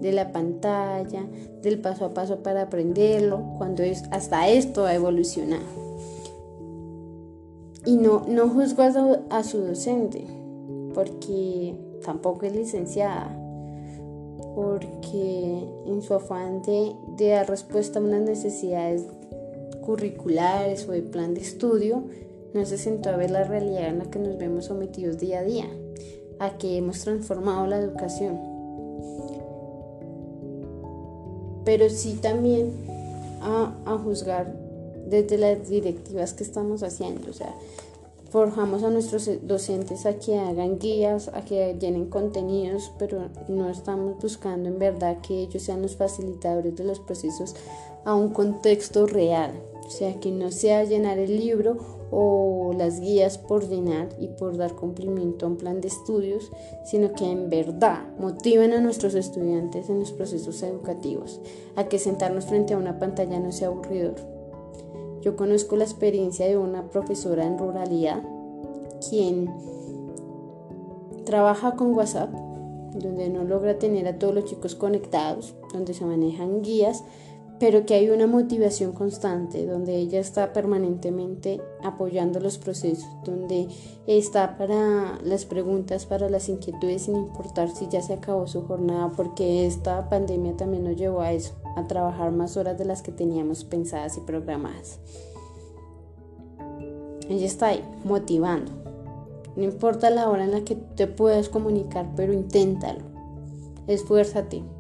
de 0.01 0.11
la 0.11 0.31
pantalla, 0.31 1.25
del 1.61 1.79
paso 1.79 2.05
a 2.05 2.13
paso 2.13 2.43
para 2.43 2.63
aprenderlo, 2.63 3.53
cuando 3.57 3.83
es, 3.83 4.03
hasta 4.11 4.49
esto 4.49 4.85
ha 4.85 4.93
evolucionado. 4.95 5.63
Y 7.85 7.97
no, 7.97 8.25
no 8.27 8.49
juzgo 8.49 8.81
a 9.29 9.43
su, 9.43 9.59
docente, 9.59 10.25
porque 10.93 11.75
tampoco 12.03 12.45
es 12.45 12.55
licenciada, 12.55 13.29
porque 14.55 15.67
en 15.85 16.01
su 16.01 16.15
afán 16.15 16.61
de, 16.63 16.95
de 17.15 17.29
dar 17.29 17.47
respuesta 17.47 17.99
a 17.99 18.01
unas 18.01 18.21
necesidades 18.21 19.05
curriculares 19.85 20.87
o 20.87 20.91
de 20.91 21.01
plan 21.01 21.33
de 21.33 21.41
estudio, 21.41 22.03
no 22.53 22.65
se 22.65 22.77
sentó 22.77 23.09
a 23.09 23.17
ver 23.17 23.31
la 23.31 23.43
realidad 23.43 23.87
en 23.87 23.99
la 23.99 24.05
que 24.05 24.19
nos 24.19 24.37
vemos 24.37 24.65
sometidos 24.65 25.17
día 25.17 25.39
a 25.39 25.43
día, 25.43 25.69
a 26.39 26.57
que 26.57 26.77
hemos 26.77 26.99
transformado 26.99 27.67
la 27.67 27.77
educación. 27.77 28.39
Pero 31.65 31.89
sí 31.89 32.19
también 32.21 32.71
a, 33.41 33.75
a 33.85 33.97
juzgar 33.97 34.53
desde 35.07 35.37
las 35.37 35.67
directivas 35.69 36.33
que 36.33 36.43
estamos 36.43 36.81
haciendo, 36.83 37.29
o 37.29 37.33
sea, 37.33 37.53
forjamos 38.35 38.83
a 38.83 38.89
nuestros 38.89 39.29
docentes 39.43 40.05
a 40.05 40.15
que 40.19 40.37
hagan 40.37 40.77
guías, 40.77 41.29
a 41.29 41.45
que 41.45 41.77
llenen 41.79 42.09
contenidos, 42.09 42.91
pero 42.99 43.29
no 43.47 43.69
estamos 43.69 44.21
buscando 44.21 44.67
en 44.67 44.77
verdad 44.77 45.19
que 45.21 45.43
ellos 45.43 45.63
sean 45.63 45.81
los 45.81 45.95
facilitadores 45.95 46.75
de 46.75 46.83
los 46.83 46.99
procesos 46.99 47.55
a 48.03 48.13
un 48.13 48.29
contexto 48.29 49.07
real. 49.07 49.51
O 49.85 49.89
sea, 49.89 50.19
que 50.19 50.31
no 50.31 50.51
sea 50.51 50.83
llenar 50.83 51.19
el 51.19 51.37
libro 51.37 51.77
o 52.11 52.73
las 52.75 52.99
guías 52.99 53.37
por 53.37 53.67
llenar 53.67 54.09
y 54.19 54.29
por 54.29 54.57
dar 54.57 54.73
cumplimiento 54.73 55.45
a 55.45 55.49
un 55.49 55.57
plan 55.57 55.79
de 55.79 55.87
estudios, 55.87 56.51
sino 56.83 57.13
que 57.13 57.29
en 57.29 57.49
verdad 57.49 58.07
motiven 58.19 58.73
a 58.73 58.81
nuestros 58.81 59.15
estudiantes 59.15 59.89
en 59.89 59.99
los 59.99 60.11
procesos 60.11 60.63
educativos, 60.63 61.39
a 61.75 61.87
que 61.87 61.99
sentarnos 61.99 62.45
frente 62.45 62.73
a 62.73 62.77
una 62.77 62.99
pantalla 62.99 63.39
no 63.39 63.51
sea 63.51 63.67
aburridor. 63.67 64.15
Yo 65.21 65.35
conozco 65.35 65.75
la 65.75 65.83
experiencia 65.83 66.47
de 66.47 66.57
una 66.57 66.89
profesora 66.89 67.45
en 67.45 67.57
ruralidad, 67.57 68.23
quien 69.09 69.49
trabaja 71.25 71.75
con 71.75 71.93
WhatsApp, 71.95 72.31
donde 72.93 73.29
no 73.29 73.43
logra 73.43 73.77
tener 73.77 74.07
a 74.07 74.17
todos 74.17 74.33
los 74.33 74.45
chicos 74.45 74.75
conectados, 74.75 75.55
donde 75.73 75.93
se 75.93 76.05
manejan 76.05 76.61
guías, 76.61 77.03
pero 77.59 77.85
que 77.85 77.93
hay 77.93 78.09
una 78.09 78.27
motivación 78.27 78.91
constante, 78.91 79.65
donde 79.65 79.95
ella 79.95 80.19
está 80.19 80.51
permanentemente 80.51 81.61
apoyando 81.83 82.39
los 82.39 82.57
procesos, 82.57 83.07
donde 83.23 83.69
está 84.07 84.57
para 84.57 85.19
las 85.23 85.45
preguntas, 85.45 86.05
para 86.05 86.29
las 86.29 86.49
inquietudes, 86.49 87.03
sin 87.03 87.15
importar 87.15 87.69
si 87.69 87.87
ya 87.87 88.01
se 88.01 88.13
acabó 88.13 88.45
su 88.47 88.63
jornada, 88.63 89.11
porque 89.15 89.65
esta 89.65 90.09
pandemia 90.09 90.57
también 90.57 90.83
nos 90.83 90.97
llevó 90.97 91.21
a 91.21 91.31
eso, 91.31 91.53
a 91.77 91.87
trabajar 91.87 92.31
más 92.31 92.57
horas 92.57 92.77
de 92.77 92.85
las 92.85 93.01
que 93.01 93.13
teníamos 93.13 93.63
pensadas 93.63 94.17
y 94.17 94.21
programadas. 94.21 94.99
Ella 97.29 97.45
está 97.45 97.67
ahí, 97.67 97.83
motivando. 98.03 98.71
No 99.55 99.63
importa 99.63 100.09
la 100.09 100.29
hora 100.29 100.43
en 100.43 100.51
la 100.51 100.61
que 100.61 100.75
te 100.75 101.07
puedas 101.07 101.47
comunicar, 101.47 102.09
pero 102.15 102.33
inténtalo. 102.33 102.99
Esfuérzate 103.87 104.74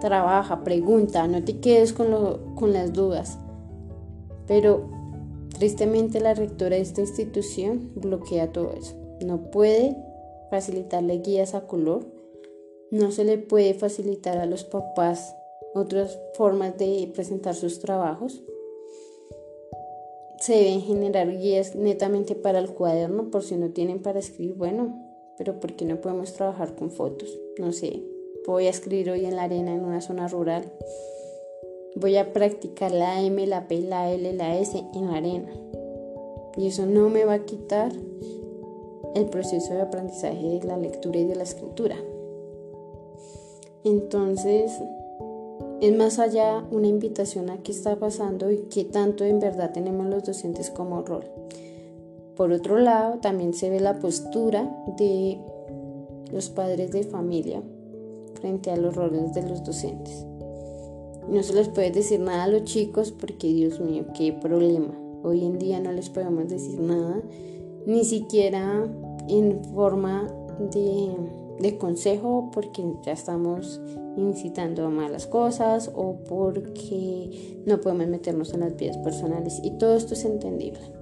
trabaja, 0.00 0.64
pregunta, 0.64 1.26
no 1.26 1.44
te 1.44 1.60
quedes 1.60 1.92
con, 1.92 2.72
las 2.72 2.92
dudas. 2.92 3.38
Pero 4.46 4.88
tristemente 5.58 6.20
la 6.20 6.34
rectora 6.34 6.76
de 6.76 6.82
esta 6.82 7.00
institución 7.00 7.92
bloquea 7.94 8.52
todo 8.52 8.72
eso. 8.72 8.94
No 9.24 9.50
puede 9.50 9.96
facilitarle 10.50 11.18
guías 11.18 11.54
a 11.54 11.66
color 11.66 12.18
no 12.90 13.10
se 13.10 13.24
le 13.24 13.36
puede 13.36 13.74
facilitar 13.74 14.38
a 14.38 14.46
los 14.46 14.64
papás 14.64 15.36
otras 15.74 16.18
formas 16.34 16.78
de 16.78 17.10
presentar 17.14 17.54
sus 17.54 17.80
trabajos. 17.80 18.42
Se 20.40 20.54
deben 20.54 20.80
generar 20.80 21.30
guías 21.36 21.74
netamente 21.74 22.34
para 22.34 22.60
el 22.60 22.70
cuaderno 22.70 23.30
por 23.30 23.42
si 23.42 23.56
no 23.56 23.70
tienen 23.70 24.00
para 24.00 24.20
escribir. 24.20 24.54
Bueno, 24.54 25.04
pero 25.36 25.60
¿por 25.60 25.74
qué 25.74 25.84
no 25.84 26.00
podemos 26.00 26.32
trabajar 26.32 26.76
con 26.76 26.90
fotos? 26.90 27.28
No 27.58 27.72
sé, 27.72 28.02
voy 28.52 28.66
a 28.66 28.70
escribir 28.70 29.10
hoy 29.10 29.26
en 29.26 29.36
la 29.36 29.42
arena 29.42 29.74
en 29.74 29.84
una 29.84 30.00
zona 30.00 30.26
rural. 30.26 30.64
Voy 31.96 32.16
a 32.16 32.32
practicar 32.32 32.90
la 32.92 33.20
M, 33.20 33.46
la 33.46 33.68
P, 33.68 33.82
la 33.82 34.10
L, 34.10 34.32
la 34.32 34.56
S 34.56 34.82
en 34.94 35.06
la 35.06 35.18
arena. 35.18 35.52
Y 36.56 36.68
eso 36.68 36.86
no 36.86 37.10
me 37.10 37.26
va 37.26 37.34
a 37.34 37.44
quitar 37.44 37.92
el 39.14 39.26
proceso 39.26 39.74
de 39.74 39.82
aprendizaje 39.82 40.60
de 40.60 40.66
la 40.66 40.78
lectura 40.78 41.18
y 41.18 41.24
de 41.24 41.36
la 41.36 41.42
escritura. 41.42 41.96
Entonces, 43.84 44.72
es 45.82 45.94
más 45.94 46.18
allá 46.18 46.64
una 46.70 46.88
invitación 46.88 47.50
a 47.50 47.58
qué 47.58 47.70
está 47.70 47.96
pasando 47.96 48.50
y 48.50 48.68
qué 48.70 48.84
tanto 48.84 49.24
en 49.24 49.40
verdad 49.40 49.72
tenemos 49.72 50.06
los 50.06 50.24
docentes 50.24 50.70
como 50.70 51.02
rol. 51.02 51.24
Por 52.34 52.52
otro 52.52 52.78
lado, 52.78 53.18
también 53.18 53.52
se 53.52 53.68
ve 53.68 53.78
la 53.78 53.98
postura 53.98 54.74
de 54.96 55.38
los 56.32 56.48
padres 56.48 56.92
de 56.92 57.02
familia 57.02 57.62
frente 58.40 58.70
a 58.70 58.76
los 58.76 58.94
roles 58.94 59.34
de 59.34 59.42
los 59.42 59.64
docentes. 59.64 60.26
No 61.28 61.42
se 61.42 61.54
les 61.54 61.68
puede 61.68 61.90
decir 61.90 62.20
nada 62.20 62.44
a 62.44 62.48
los 62.48 62.64
chicos 62.64 63.12
porque, 63.12 63.48
Dios 63.48 63.80
mío, 63.80 64.06
qué 64.16 64.32
problema. 64.32 64.94
Hoy 65.22 65.44
en 65.44 65.58
día 65.58 65.80
no 65.80 65.92
les 65.92 66.08
podemos 66.08 66.48
decir 66.48 66.80
nada, 66.80 67.20
ni 67.86 68.04
siquiera 68.04 68.86
en 69.28 69.62
forma 69.64 70.32
de 71.60 71.78
consejo 71.78 72.50
porque 72.52 72.82
ya 73.04 73.12
estamos 73.12 73.80
incitando 74.16 74.86
a 74.86 74.90
malas 74.90 75.26
cosas 75.26 75.90
o 75.94 76.16
porque 76.28 77.62
no 77.66 77.80
podemos 77.80 78.08
meternos 78.08 78.52
en 78.54 78.60
las 78.60 78.76
vidas 78.76 78.98
personales 78.98 79.60
y 79.62 79.72
todo 79.72 79.96
esto 79.96 80.14
es 80.14 80.24
entendible. 80.24 80.97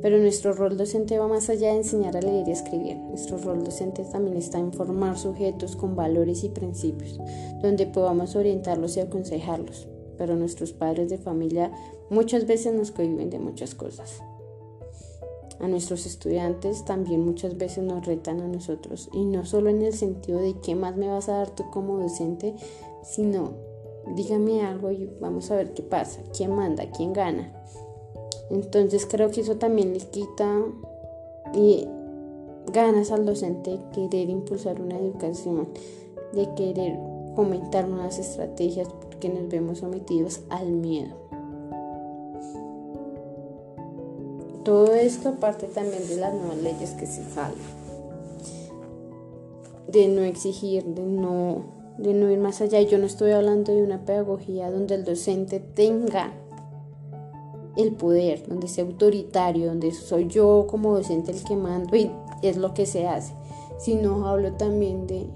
Pero 0.00 0.18
nuestro 0.18 0.52
rol 0.52 0.76
docente 0.76 1.18
va 1.18 1.28
más 1.28 1.48
allá 1.48 1.68
de 1.68 1.78
enseñar 1.78 2.16
a 2.16 2.20
leer 2.20 2.48
y 2.48 2.52
escribir. 2.52 2.96
Nuestro 2.96 3.38
rol 3.38 3.62
docente 3.64 4.04
también 4.04 4.36
está 4.36 4.58
en 4.58 4.72
formar 4.72 5.16
sujetos 5.16 5.76
con 5.76 5.94
valores 5.94 6.44
y 6.44 6.48
principios, 6.48 7.20
donde 7.60 7.86
podamos 7.86 8.34
orientarlos 8.34 8.96
y 8.96 9.00
aconsejarlos. 9.00 9.88
Pero 10.18 10.36
nuestros 10.36 10.72
padres 10.72 11.10
de 11.10 11.18
familia 11.18 11.70
muchas 12.10 12.46
veces 12.46 12.74
nos 12.74 12.90
cohiben 12.90 13.30
de 13.30 13.38
muchas 13.38 13.74
cosas 13.74 14.22
a 15.62 15.68
nuestros 15.68 16.06
estudiantes 16.06 16.84
también 16.84 17.24
muchas 17.24 17.56
veces 17.56 17.84
nos 17.84 18.04
retan 18.04 18.40
a 18.40 18.48
nosotros 18.48 19.08
y 19.12 19.24
no 19.24 19.44
solo 19.44 19.70
en 19.70 19.80
el 19.82 19.92
sentido 19.92 20.40
de 20.40 20.54
qué 20.60 20.74
más 20.74 20.96
me 20.96 21.06
vas 21.08 21.28
a 21.28 21.36
dar 21.38 21.50
tú 21.50 21.70
como 21.70 21.98
docente, 21.98 22.54
sino 23.02 23.52
dígame 24.16 24.62
algo 24.62 24.90
y 24.90 25.08
vamos 25.20 25.50
a 25.50 25.56
ver 25.56 25.72
qué 25.72 25.82
pasa, 25.82 26.20
quién 26.36 26.52
manda, 26.52 26.90
quién 26.90 27.12
gana. 27.12 27.61
Entonces 28.50 29.06
creo 29.06 29.30
que 29.30 29.40
eso 29.40 29.56
también 29.56 29.92
le 29.92 30.00
quita 30.00 30.62
ganas 32.72 33.10
al 33.10 33.26
docente 33.26 33.78
querer 33.92 34.30
impulsar 34.30 34.80
una 34.80 34.98
educación, 34.98 35.68
de 36.32 36.48
querer 36.54 36.98
fomentar 37.34 37.88
nuevas 37.88 38.18
estrategias 38.18 38.88
porque 38.88 39.28
nos 39.28 39.48
vemos 39.48 39.78
sometidos 39.78 40.40
al 40.48 40.70
miedo. 40.70 41.14
Todo 44.64 44.94
esto 44.94 45.34
parte 45.40 45.66
también 45.66 46.06
de 46.06 46.16
las 46.16 46.32
nuevas 46.34 46.58
leyes 46.58 46.90
que 46.90 47.06
se 47.06 47.24
salen. 47.30 47.58
De 49.88 50.06
no 50.08 50.22
exigir, 50.22 50.84
de 50.84 51.02
no, 51.02 51.64
de 51.98 52.14
no 52.14 52.30
ir 52.30 52.38
más 52.38 52.60
allá. 52.60 52.80
Yo 52.80 52.98
no 52.98 53.06
estoy 53.06 53.32
hablando 53.32 53.74
de 53.74 53.82
una 53.82 54.04
pedagogía 54.04 54.70
donde 54.70 54.94
el 54.94 55.04
docente 55.04 55.58
tenga 55.58 56.32
el 57.76 57.92
poder, 57.92 58.46
donde 58.46 58.68
sea 58.68 58.84
autoritario, 58.84 59.66
donde 59.66 59.92
soy 59.92 60.28
yo 60.28 60.66
como 60.68 60.94
docente 60.94 61.32
el 61.32 61.42
que 61.42 61.56
mando 61.56 61.96
y 61.96 62.10
es 62.42 62.56
lo 62.56 62.74
que 62.74 62.86
se 62.86 63.06
hace. 63.06 63.34
Sino 63.78 64.26
hablo 64.26 64.52
también 64.52 65.06
de, 65.06 65.26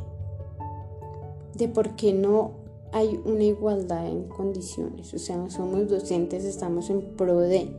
de 1.55 1.69
por 1.69 1.97
qué 1.97 2.13
no 2.13 2.67
hay 2.93 3.21
una 3.25 3.45
igualdad 3.45 4.07
en 4.07 4.25
condiciones. 4.25 5.13
O 5.13 5.19
sea, 5.19 5.49
somos 5.51 5.89
docentes, 5.89 6.45
estamos 6.45 6.91
en 6.91 7.03
pro 7.17 7.41
de 7.41 7.71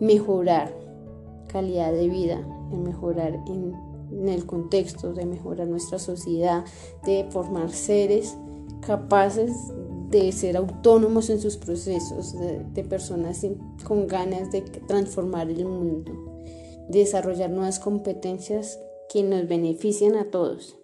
mejorar 0.00 0.74
calidad 1.48 1.92
de 1.92 2.08
vida, 2.08 2.40
de 2.70 2.76
mejorar 2.76 3.38
en, 3.46 3.74
el 4.26 4.46
contexto, 4.46 5.12
de 5.12 5.26
mejorar 5.26 5.68
nuestra 5.68 5.98
sociedad, 5.98 6.64
de 7.04 7.26
formar 7.30 7.70
seres 7.70 8.36
capaces 8.80 9.52
de 10.10 10.32
ser 10.32 10.56
autónomos 10.56 11.30
en 11.30 11.40
sus 11.40 11.56
procesos, 11.56 12.34
de, 12.38 12.84
personas 12.84 13.44
con 13.84 14.06
ganas 14.06 14.50
de 14.50 14.62
transformar 14.62 15.50
el 15.50 15.64
mundo, 15.64 16.12
de 16.88 17.00
desarrollar 17.00 17.50
nuevas 17.50 17.78
competencias 17.78 18.78
que 19.10 19.22
nos 19.22 19.46
benefician 19.48 20.16
a 20.16 20.30
todos. 20.30 20.76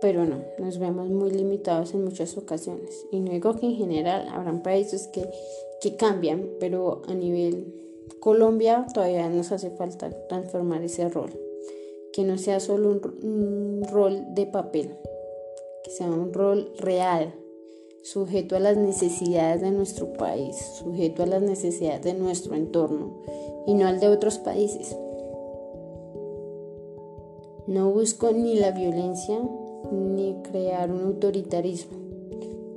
Pero 0.00 0.24
no, 0.24 0.44
nos 0.58 0.78
vemos 0.78 1.08
muy 1.08 1.32
limitados 1.32 1.92
en 1.92 2.04
muchas 2.04 2.36
ocasiones. 2.38 3.06
Y 3.10 3.20
no 3.20 3.32
digo 3.32 3.56
que 3.56 3.66
en 3.66 3.74
general 3.74 4.28
habrán 4.28 4.62
países 4.62 5.08
que 5.08 5.28
que 5.80 5.96
cambian, 5.96 6.48
pero 6.58 7.02
a 7.06 7.14
nivel 7.14 7.74
Colombia 8.20 8.86
todavía 8.92 9.28
nos 9.28 9.52
hace 9.52 9.70
falta 9.70 10.10
transformar 10.28 10.82
ese 10.82 11.08
rol, 11.08 11.30
que 12.12 12.24
no 12.24 12.36
sea 12.38 12.60
solo 12.60 13.00
un, 13.22 13.82
rol 13.90 14.34
de 14.34 14.46
papel, 14.46 14.96
sea 15.98 16.06
un 16.06 16.32
rol 16.32 16.70
real, 16.78 17.34
sujeto 18.04 18.54
a 18.54 18.60
las 18.60 18.76
necesidades 18.76 19.60
de 19.60 19.72
nuestro 19.72 20.12
país, 20.12 20.54
sujeto 20.78 21.24
a 21.24 21.26
las 21.26 21.42
necesidades 21.42 22.04
de 22.04 22.14
nuestro 22.14 22.54
entorno 22.54 23.24
y 23.66 23.74
no 23.74 23.88
al 23.88 23.98
de 23.98 24.06
otros 24.06 24.38
países. 24.38 24.96
No 27.66 27.90
busco 27.90 28.30
ni 28.30 28.54
la 28.54 28.70
violencia 28.70 29.40
ni 29.90 30.36
crear 30.42 30.92
un 30.92 31.00
autoritarismo, 31.00 31.98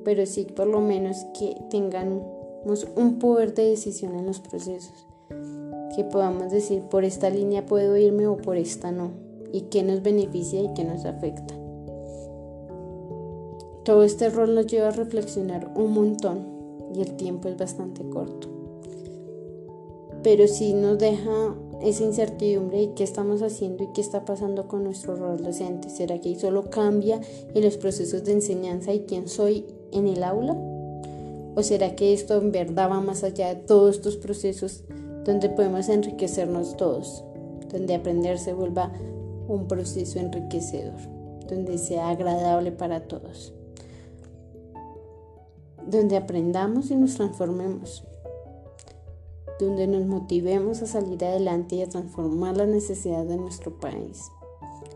pero 0.04 0.26
sí 0.26 0.46
por 0.46 0.66
lo 0.66 0.82
menos 0.82 1.18
que 1.38 1.56
tengan 1.70 2.24
un 2.96 3.20
poder 3.20 3.54
de 3.54 3.70
decisión 3.70 4.16
en 4.16 4.26
los 4.26 4.40
procesos, 4.40 5.06
que 5.96 6.04
podamos 6.06 6.52
decir 6.52 6.82
por 6.90 7.06
esta 7.06 7.30
línea 7.30 7.68
puedo 7.68 7.96
irme 7.98 8.26
o 8.26 8.38
por 8.38 8.58
esta 8.58 8.92
no, 8.92 9.12
y 9.54 9.62
qué 9.70 9.84
nos 9.84 10.02
beneficia 10.02 10.60
y 10.60 10.74
qué 10.74 10.84
nos 10.84 11.06
afecta. 11.06 11.61
Todo 13.84 14.04
este 14.04 14.30
rol 14.30 14.54
nos 14.54 14.68
lleva 14.68 14.90
a 14.90 14.92
reflexionar 14.92 15.72
un 15.76 15.94
montón 15.94 16.46
y 16.94 17.02
el 17.02 17.16
tiempo 17.16 17.48
es 17.48 17.58
bastante 17.58 18.08
corto. 18.10 18.48
Pero 20.22 20.48
sí 20.48 20.74
nos 20.74 21.00
deja 21.00 21.56
esa 21.82 22.04
incertidumbre 22.04 22.78
de 22.78 22.94
qué 22.94 23.04
estamos 23.04 23.42
haciendo 23.42 23.84
y 23.84 23.88
qué 23.88 24.02
está 24.02 24.24
pasando 24.24 24.68
con 24.68 24.84
nuestro 24.84 25.16
rol 25.16 25.42
docente. 25.42 25.90
¿Será 25.90 26.20
que 26.20 26.40
solo 26.40 26.70
cambia 26.70 27.22
en 27.56 27.64
los 27.64 27.78
procesos 27.78 28.24
de 28.24 28.34
enseñanza 28.34 28.94
y 28.94 29.06
quién 29.06 29.28
soy 29.28 29.66
en 29.92 30.08
el 30.08 30.24
aula? 30.24 30.56
¿O 31.56 31.64
será 31.64 31.96
que 31.96 32.14
esto 32.14 32.38
en 32.38 32.52
verdad 32.52 32.92
va 32.92 33.02
más 33.02 33.24
allá 33.24 33.48
de 33.48 33.56
todos 33.56 33.96
estos 33.96 34.16
procesos 34.16 34.84
donde 35.26 35.50
podemos 35.50 35.90
enriquecernos 35.90 36.78
todos? 36.78 37.24
Donde 37.72 37.96
aprender 37.96 38.38
se 38.38 38.54
vuelva 38.54 38.92
un 39.48 39.68
proceso 39.68 40.20
enriquecedor, 40.20 41.00
donde 41.50 41.80
sea 41.80 42.10
agradable 42.10 42.72
para 42.72 43.08
todos. 43.08 43.56
Donde 45.88 46.18
aprendamos 46.18 46.92
y 46.92 46.96
nos 46.96 47.16
transformemos. 47.16 48.04
Donde 49.60 49.88
nos 49.88 50.06
motivemos 50.06 50.82
a 50.82 50.88
salir 50.88 51.24
adelante 51.24 51.76
y 51.76 51.82
a 51.82 51.90
transformar 51.90 52.58
las 52.58 52.68
necesidades 52.68 53.30
de 53.30 53.38
nuestro 53.38 53.80
país 53.80 54.32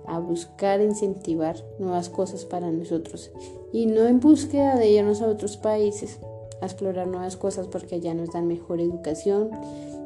a 0.08 0.20
buscar 0.20 0.82
e 0.82 0.86
incentivar 0.86 1.56
nuevas 1.80 2.10
cosas 2.10 2.46
para 2.46 2.72
nosotros 2.72 3.32
y 3.72 3.86
no 3.86 4.06
en 4.06 4.20
búsqueda 4.20 4.76
de 4.76 4.90
irnos 4.90 5.22
a 5.22 5.28
otros 5.28 5.58
países, 5.58 6.20
a 6.62 6.66
explorar 6.66 7.08
nuevas 7.08 7.38
cosas 7.38 7.68
porque 7.68 7.96
allá 7.96 8.14
nos 8.14 8.32
dan 8.32 8.48
mejor 8.48 8.80
educación, 8.80 9.50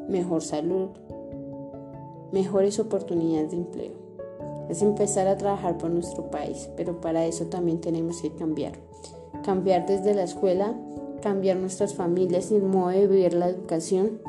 mejor 0.08 0.42
salud, 0.42 0.88
mejores 2.32 2.78
oportunidades 2.78 3.50
de 3.50 3.56
empleo. 3.58 3.92
Es 4.68 4.82
empezar 4.82 5.26
a 5.26 5.36
trabajar 5.36 5.78
por 5.78 5.90
nuestro 5.90 6.30
país, 6.30 6.68
pero 6.76 7.00
para 7.00 7.26
eso 7.26 7.46
también 7.46 7.80
tenemos 7.80 8.22
que 8.22 8.32
cambiar. 8.32 8.72
Cambiar 9.50 9.84
desde 9.84 10.14
la 10.14 10.22
escuela, 10.22 10.76
cambiar 11.22 11.56
nuestras 11.56 11.94
familias 11.94 12.52
y 12.52 12.54
el 12.54 12.62
modo 12.62 12.90
de 12.90 13.08
vivir 13.08 13.34
la 13.34 13.48
educación, 13.48 14.20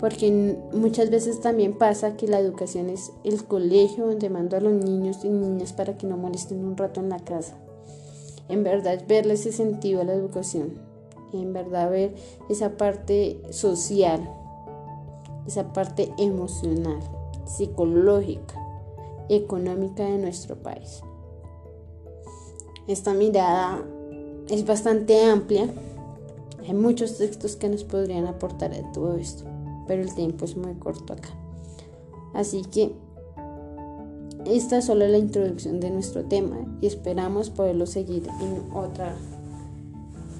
porque 0.00 0.56
muchas 0.72 1.10
veces 1.10 1.42
también 1.42 1.76
pasa 1.76 2.16
que 2.16 2.26
la 2.26 2.38
educación 2.38 2.88
es 2.88 3.12
el 3.22 3.44
colegio 3.44 4.06
donde 4.06 4.30
mando 4.30 4.56
a 4.56 4.60
los 4.60 4.72
niños 4.72 5.26
y 5.26 5.28
niñas 5.28 5.74
para 5.74 5.98
que 5.98 6.06
no 6.06 6.16
molesten 6.16 6.64
un 6.64 6.74
rato 6.74 7.00
en 7.00 7.10
la 7.10 7.18
casa. 7.18 7.58
En 8.48 8.64
verdad 8.64 8.98
verle 9.06 9.34
ese 9.34 9.52
sentido 9.52 10.00
a 10.00 10.04
la 10.04 10.14
educación, 10.14 10.78
en 11.34 11.52
verdad 11.52 11.90
ver 11.90 12.14
esa 12.48 12.78
parte 12.78 13.42
social, 13.50 14.26
esa 15.46 15.74
parte 15.74 16.14
emocional, 16.16 17.00
psicológica, 17.44 18.54
económica 19.28 20.02
de 20.04 20.16
nuestro 20.16 20.56
país. 20.56 21.02
esta 22.86 23.12
mirada 23.12 23.84
es 24.50 24.64
bastante 24.66 25.24
amplia. 25.24 25.68
Hay 26.66 26.74
muchos 26.74 27.18
textos 27.18 27.56
que 27.56 27.68
nos 27.68 27.84
podrían 27.84 28.26
aportar 28.26 28.70
de 28.70 28.84
todo 28.92 29.16
esto, 29.16 29.44
pero 29.86 30.02
el 30.02 30.14
tiempo 30.14 30.44
es 30.44 30.56
muy 30.56 30.74
corto 30.74 31.12
acá. 31.12 31.30
Así 32.34 32.62
que 32.62 32.92
esta 34.46 34.78
es 34.78 34.84
solo 34.86 35.06
la 35.08 35.18
introducción 35.18 35.80
de 35.80 35.90
nuestro 35.90 36.24
tema 36.24 36.56
y 36.80 36.86
esperamos 36.86 37.50
poderlo 37.50 37.86
seguir 37.86 38.28
en 38.40 38.76
otra 38.76 39.16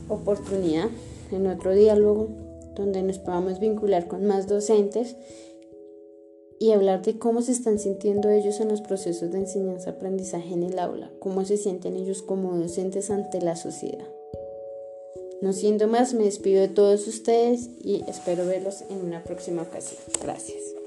oportunidad, 0.09 0.89
en 1.31 1.47
otro 1.47 1.75
diálogo, 1.75 2.29
donde 2.75 3.03
nos 3.03 3.19
podamos 3.19 3.59
vincular 3.59 4.07
con 4.07 4.27
más 4.27 4.47
docentes 4.47 5.17
y 6.61 6.73
hablar 6.73 7.03
de 7.03 7.19
cómo 7.19 7.43
se 7.43 7.53
están 7.53 7.79
sintiendo 7.79 8.31
ellos 8.31 8.61
en 8.61 8.69
los 8.69 8.81
procesos 8.81 9.31
de 9.31 9.39
enseñanza-aprendizaje 9.39 10.55
en 10.55 10.63
el 10.63 10.79
aula, 10.79 11.11
cómo 11.19 11.45
se 11.45 11.57
sienten 11.57 11.97
ellos 11.97 12.23
como 12.23 12.57
docentes 12.57 13.11
ante 13.11 13.41
la 13.41 13.57
sociedad. 13.57 14.07
No 15.41 15.53
siendo 15.53 15.87
más, 15.87 16.15
me 16.15 16.25
despido 16.25 16.61
de 16.61 16.69
todos 16.69 17.07
ustedes 17.07 17.69
y 17.81 18.03
espero 18.09 18.45
verlos 18.45 18.83
en 18.91 19.05
una 19.05 19.23
próxima 19.23 19.63
ocasión. 19.63 20.01
Gracias. 20.21 20.78